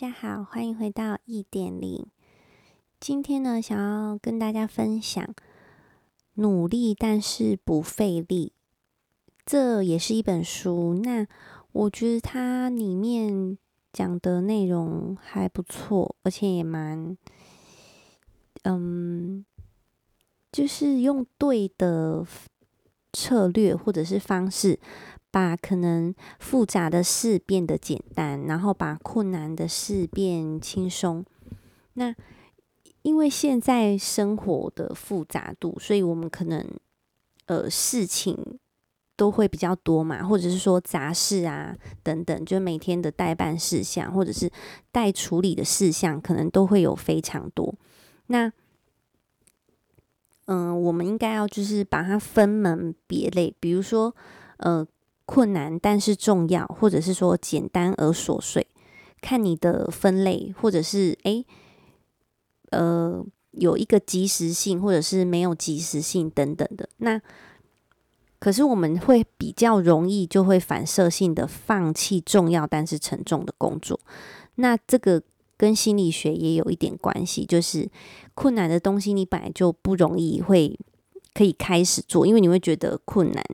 [0.00, 2.06] 大家好，欢迎回到一点零。
[2.98, 5.34] 今天呢，想要跟大家分享
[6.36, 8.54] 努力但是不费力，
[9.44, 10.94] 这也是一本书。
[11.04, 11.26] 那
[11.72, 13.58] 我觉得它里面
[13.92, 17.18] 讲的内容还不错，而且也蛮，
[18.62, 19.44] 嗯，
[20.50, 22.26] 就是用对的
[23.12, 24.80] 策略或者是方式。
[25.32, 31.24] 把可能复杂的事变得简单，然后把困难的事变轻松。
[31.92, 32.12] 那
[33.02, 36.66] 因为现在生活的复杂度，所以我们可能
[37.46, 38.36] 呃事情
[39.16, 44.50] 都会比较多嘛，或者是说杂事啊等等，就每天的待办事项或者是
[44.90, 47.72] 待处理的事项，可能都会有非常多。
[48.26, 48.52] 那
[50.46, 54.16] 嗯、我们应该要就是把它分门别类，比如说
[54.56, 54.84] 呃。
[55.32, 58.66] 困难但是重要，或者是说简单而琐碎，
[59.20, 61.46] 看你的分类，或者是诶，
[62.70, 66.88] 呃，有一个及时性，或者是没有及时性等等的。
[66.96, 67.22] 那
[68.40, 74.00] 可是我们会比较容易就会反射性的放弃重要但是沉重的工作。
[74.56, 75.22] 那这个
[75.56, 77.88] 跟心理学也有一点关系，就是
[78.34, 80.76] 困难的东西你本来就不容易会
[81.32, 83.44] 可以开始做，因为你会觉得困难。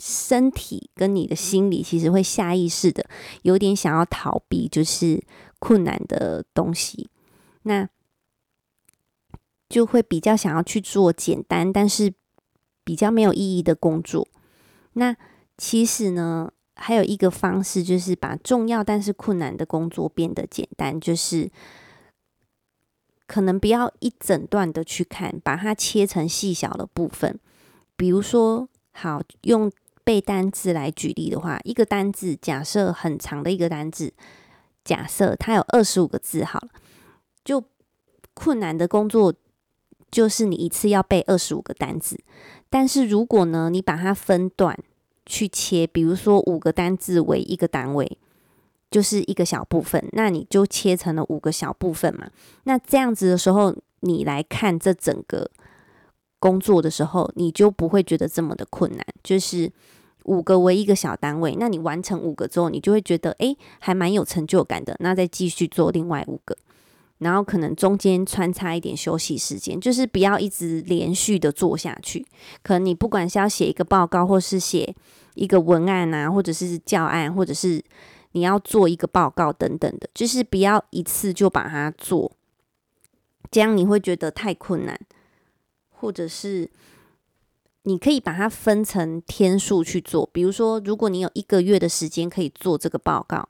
[0.00, 3.04] 身体跟你的心理其实会下意识的
[3.42, 5.20] 有点想要逃避，就是
[5.58, 7.10] 困难的东西，
[7.62, 7.88] 那
[9.68, 12.14] 就会比较想要去做简单但是
[12.84, 14.28] 比较没有意义的工作。
[14.92, 15.16] 那
[15.56, 21.50] 其实呢，还有一个方式，就是把重要但是困难的工作变得简单，就是
[23.26, 27.40] 可能不要一整段的去看，把它切成细小的部分，
[27.96, 29.68] 比如说，好用。
[30.08, 34.14] 背单字来举例的话，一个单字假设很长的一个单字，
[34.82, 36.68] 假设它有二十五个字，好了，
[37.44, 37.62] 就
[38.32, 39.34] 困难的工作
[40.10, 42.18] 就是你一次要背二十五个单字。
[42.70, 44.74] 但是如果呢，你把它分段
[45.26, 48.16] 去切，比如说五个单字为一个单位，
[48.90, 52.30] 就是一个小部分，那你就切成了五个小部分嘛。
[52.64, 55.50] 那这样子的时候，你来看这整个
[56.38, 59.70] 工作的时候，你就不会觉得这么的困难，就是。
[60.28, 64.94] 五个为一个小单位，那你完成五个之后，你就会觉得诶，还蛮有成就感的。
[65.00, 66.54] 那再继续做另外五个，
[67.18, 72.26] 然后可能中间穿插一点休息时间，就是不要一直连续的做下去。
[72.62, 74.94] 可能你不管是要写一个报告，或是写
[75.34, 77.82] 一个文案啊，或者是教案，或者是
[78.32, 82.30] 你要做一个报告等等的，就是不要一次就把它做，
[83.50, 85.00] 这样你会觉得太困难，
[85.90, 86.70] 或者是。
[87.88, 93.48] 你可以把它分成天数去做，比如说，如果你有一个月的时间可以做这个报告，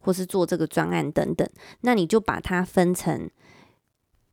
[0.00, 1.48] 或是做这个专案等等，
[1.82, 3.30] 那你就把它分成，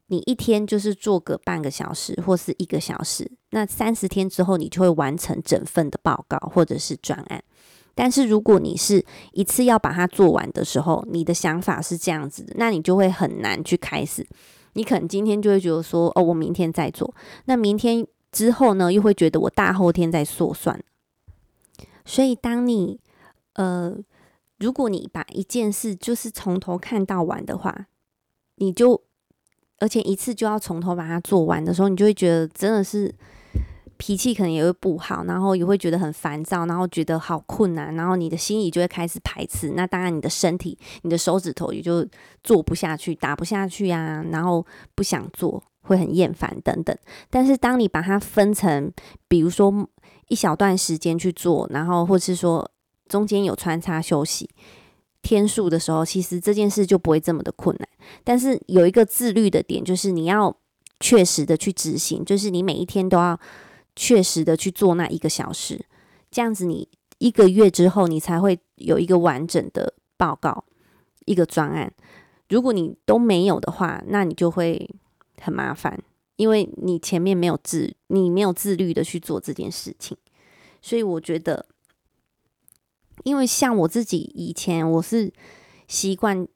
[0.08, 7.44] 你一天就是做个半个小时或是一个小时，那三十天之后你就会完成整份的报告或者是专案。
[7.94, 14.28] 但是如果你是一次要把它做完的时候，你的想法是这样子的，那你就会很难去开始。
[14.74, 17.14] 你可能今天就会觉得说，哦，我明天再做，
[17.46, 18.08] 那明天。
[18.34, 20.84] 之后呢，又会觉得我大后天再说算。
[22.04, 23.00] 所以，当你
[23.54, 23.96] 呃，
[24.58, 27.88] 如果你把一件事就是从头看到完的话，
[28.56, 29.02] 你就
[29.80, 33.14] 而且一次就要从头把它做完的时候，你就会觉得真的是
[34.04, 39.70] 脾气可能也会不好，然后也会觉得很烦躁，然后觉得好困难，然后你的心里就会开始排斥。
[39.78, 42.06] 那当然，你的身体、你的手指头也就
[42.44, 45.64] 做不下去、打不下去啊，然后不想做。
[45.86, 46.98] 会很厌烦等等，
[47.30, 48.90] 但是当你把它分成，
[49.28, 49.86] 比如说
[50.30, 52.72] 一小段时间去做，然后或是说
[53.10, 54.50] 中间有穿插休息
[55.22, 57.88] 天数的时候，其实这件事就不会这么的困难。
[58.24, 60.56] 但是有一个自律的点，就是你要
[61.02, 63.38] 确实的去执行，就是你每一天都要
[63.96, 65.86] 确实的去做那一个小时，
[66.32, 66.88] 这样子你
[67.18, 70.66] 一个月之后，你才会有一个完整的报告，
[71.26, 71.94] 一个专案。
[72.50, 74.90] 如果你都没有的话，那你就会。
[75.42, 76.02] 很麻烦，
[76.38, 80.16] 因为你前面没有自，你没有自律的去做这件事情，
[80.82, 81.66] 所以我觉得，
[83.26, 85.34] 因为像我自己以前我是
[85.86, 86.48] 习惯，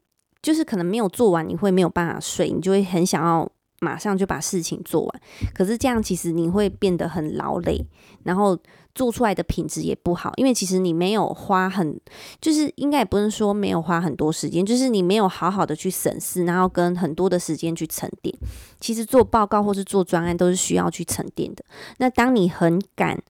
[0.42, 5.22] 就是可能没有做完，你会没有办法睡，你就会很想要马上就把事情做完，
[5.54, 7.86] 可是这样其实你会变得很劳累，
[8.24, 8.58] 然后。
[8.96, 12.02] 做出来的品质也不好，因为其实你没有花很，
[12.42, 18.36] 就是应该也不能说没有花很多时间，就是你没有好好的去审视，然后跟很多的时间去沉淀。
[18.80, 21.64] 其实做报告或是做专案都是需要去沉淀的。
[22.00, 23.22] 那当你很赶，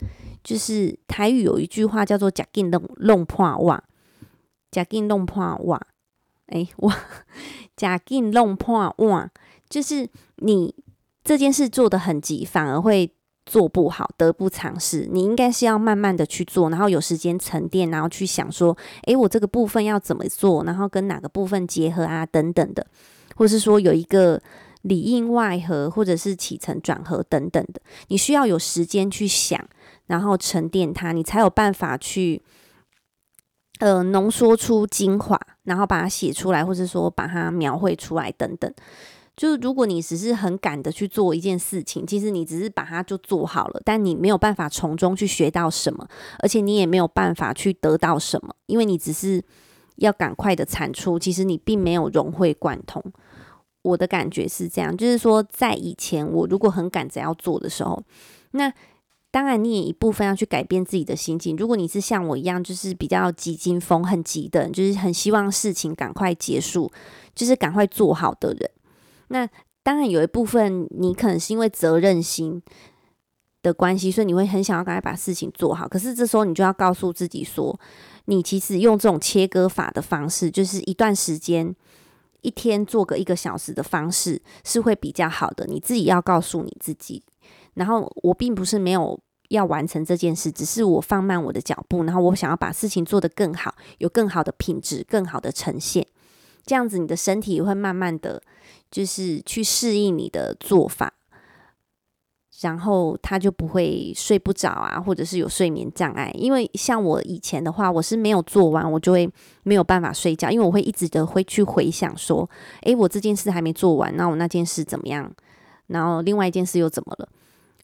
[0.42, 3.84] 就是台语有一句话叫做“呷紧弄弄破碗”，
[4.72, 5.82] 呷紧弄破碗，
[6.46, 6.94] 哎，我
[7.76, 9.30] 假紧弄破哇，
[9.70, 10.74] 就是你
[11.24, 13.12] 这件事做得很急，反而会
[13.46, 15.08] 做不好，得不偿失。
[15.12, 22.86] 你应该是要慢慢的去做，然后有时间沉淀，然后去想说，哎，我这个部分要怎么做，然后跟哪个部分结合啊，等等的，
[23.36, 24.42] 或是说有一个
[24.84, 29.68] 里应外合，或者是起承转合等等的，你需要有时间去想，
[30.08, 32.42] 然后沉淀它，你才有办法去。
[33.80, 38.74] 呃，浓缩出精华，然后把它写出来，或者说把它描绘出来等等。
[39.38, 46.06] 就是如果你只是很赶的去做一件事情，其实你只是把它就做好了，但你没有办法从中去学到什么，
[46.40, 49.42] 而且你也没有办法去得到什么，因为你只是
[49.98, 53.02] 要赶快的产出，其实你并没有融会贯通。
[53.84, 58.04] 我的感觉是这样，就是说在以前我如果很赶着要做的时候，
[58.52, 58.74] 那。
[59.30, 61.56] 当然，你也一部分要去改变自己的心境。
[61.58, 66.90] 如果你是像我一样，就是比较急惊风、很急的，就是很希望事情赶快结束，
[67.36, 68.72] 就是赶快做好的人，
[69.30, 69.48] 那
[69.84, 72.62] 当然有一部分你可能是因为责任心
[73.64, 75.88] 的关系，所以你会很想要赶快把事情做好。
[75.88, 77.80] 可是这时候你就要告诉自己说，
[78.26, 81.76] 你其实用这种切割法的方式，就是一段时间，
[82.42, 85.66] 一天做个一个小时的方式，是会比较好的。
[85.68, 87.24] 你自己要告诉你自己。
[87.74, 89.20] 然后我并不是没有
[89.50, 96.06] 要完成这件事，只是我放慢我的脚步，然后我想要把事情做得更好，有更好的品质，更好的呈现。
[96.66, 98.42] 这样子，你的身体也会慢慢的
[98.90, 101.14] 就是去适应你的做法，
[102.62, 106.32] 然后他就不会睡不着啊，或者是有睡眠障碍。
[106.36, 109.30] 因为像我以前的话，我是没有做完，我就会
[109.64, 112.50] 没有办法睡觉，因为我会一直的会去回想说，
[112.82, 115.32] 诶，我这件事还没做完，那我那件事怎么样？
[115.88, 117.30] 然后另外一件事又怎么了？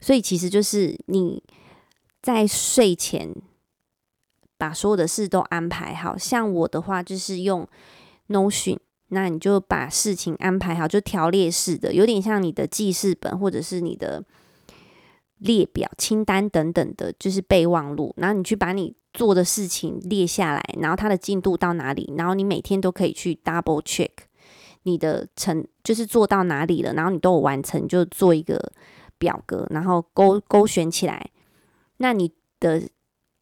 [0.01, 1.41] 所以其实就是你
[2.21, 3.33] 在睡前
[4.57, 7.67] 把所有的事都安排好，像我的话就是用
[8.27, 8.77] Notion，
[9.13, 14.23] 那你就把事情安排好，就条列式的，有点像你的记事本或者是你的
[15.37, 18.13] 列表、清单等等的，就是备忘录。
[18.17, 24.09] 然后你去把你做的事情列下来，然后它的进度到哪里，然后你每天都可以去 double check
[24.83, 28.71] 你的成，就是做到哪里了，然后你都有完成，就做一个。
[29.19, 31.29] 表格，然后勾勾选起来，
[31.97, 32.29] 那你
[32.59, 32.81] 的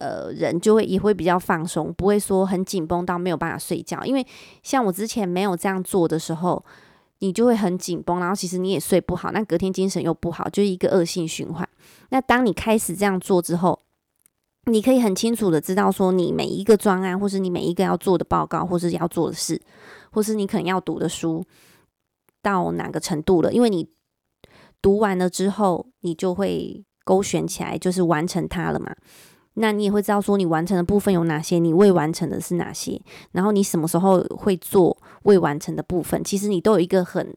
[0.01, 4.03] 呃人就会也会比较放松，不会说很紧绷到没有办法睡觉。
[4.03, 4.25] 因为
[4.63, 6.65] 像我之前没有这样做的时候，
[7.19, 11.67] 你就会很紧绷，然后其实你也睡不好，那隔天精神又不好，就是一个恶性循环。
[12.09, 13.79] 那当你开始这样做之后，
[14.65, 19.61] 你可以很清楚的知道说，你每一个专案，或是你每一个要做的报告，或是要做的事，
[20.11, 21.45] 或是你可能要读的书
[22.41, 23.87] 到哪个程度了，因为你。
[24.83, 28.91] 读完了之后，你就会勾选起来，就是完成它了嘛。
[29.61, 32.99] 那你也会知道说，你完成的部分有哪些，你未完成的是哪些，
[33.31, 37.33] 然后你什么时候会做未完成的部分，其实你都有一个很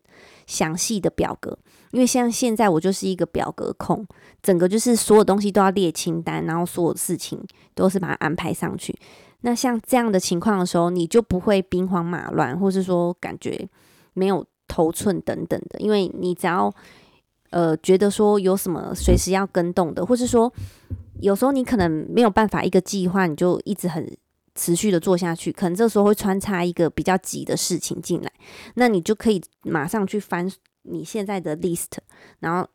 [0.46, 1.56] 详细的表格。
[1.92, 4.04] 因为像现在我就是一个表格控，
[4.42, 7.40] 整个就是所有东西都要列清单，然后所有事情
[7.74, 8.92] 都是把它安排上去。
[9.42, 13.68] 那像这样的情况的时候，你就不会兵荒马乱，或是说感觉
[14.14, 16.72] 没有头寸等等的，因为你只要。
[17.50, 20.52] 呃，觉得说有什么随时要更动的，或是说
[21.20, 24.16] 有时候你可能没有办法一个计划，你就一直很
[24.54, 28.30] 持续的做下去，可能这时候会穿插一个比较急的事情进来，
[28.74, 30.50] 那你就可以马上去翻
[30.82, 31.92] 你现在的 list，
[32.40, 32.68] 然后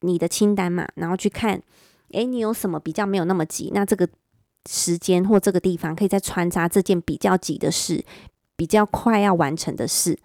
[0.00, 1.60] 你的清单嘛，然后去看，
[2.12, 3.70] 诶，你有什么比较没有那么急？
[3.74, 4.08] 那这个
[4.68, 8.04] 时间或这个地方可以再穿插这件比较急的事，
[8.56, 10.18] 比较快要完成的事，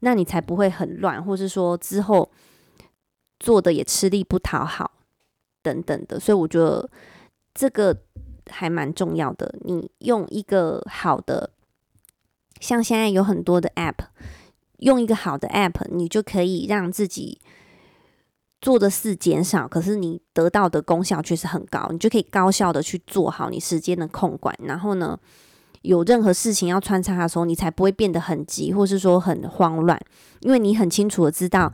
[0.00, 2.30] 那你才不会很乱，或是说之后。
[3.44, 4.92] 做的也吃力不讨好，
[5.62, 6.90] 等等的，所以我觉得
[7.54, 7.96] 这个
[8.50, 9.54] 还蛮重要的。
[9.62, 11.50] 你用一个好的，
[12.60, 14.06] 像现在有很多的 App，
[14.78, 17.40] 用一个好的 App，你就可以让自己
[18.60, 24.54] 做的事减少，可是你得到的功效却是很高，你就可以高效的去做好你时间的控管。
[24.64, 25.18] 然后呢，
[25.82, 30.00] 有任何事情要穿插的时候，你才不会变得很急，或是说很慌乱，
[30.40, 31.72] 因为你很清楚的知道。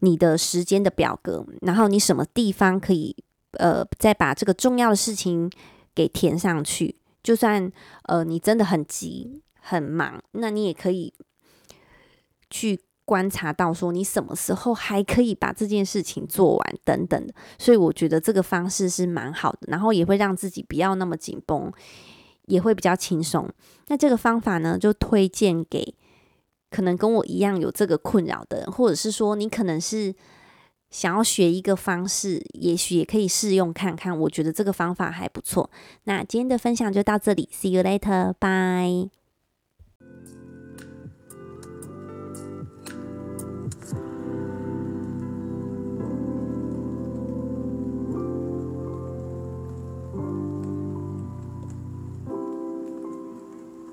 [0.00, 3.16] 你的时间的表格，然后你什么地方可以
[3.52, 5.50] 呃再把这个重要的事情
[5.94, 6.96] 给填上去？
[7.22, 7.72] 就算
[8.04, 11.14] 呃你真的很急很忙，那你也可以
[12.50, 17.34] 去观察到说你什么时候还可以把这件事情做完等等的。
[17.58, 21.72] 所以我觉得这个方式是蛮好的，然后也会让自己不要那么紧绷，
[22.44, 23.48] 也会比较轻松。
[23.88, 25.94] 那这个方法呢，就推荐给。
[26.76, 30.14] 可能跟我一样有这个困扰的人，或者是说你可能是
[30.90, 34.18] 想要学一个方式，也许也可以试用看看。
[34.20, 35.70] 我觉得这个方法还不错。
[36.04, 39.25] 那今天的分享就到这里，See you later，bye。